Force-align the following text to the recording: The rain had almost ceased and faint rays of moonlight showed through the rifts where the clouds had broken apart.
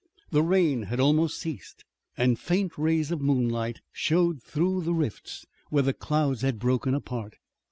The 0.31 0.41
rain 0.41 0.81
had 0.89 0.99
almost 0.99 1.37
ceased 1.39 1.85
and 2.17 2.39
faint 2.39 2.75
rays 2.75 3.11
of 3.11 3.21
moonlight 3.21 3.81
showed 3.91 4.41
through 4.41 4.81
the 4.81 4.95
rifts 4.95 5.45
where 5.69 5.83
the 5.83 5.93
clouds 5.93 6.41
had 6.41 6.57
broken 6.57 6.95
apart. 6.95 7.35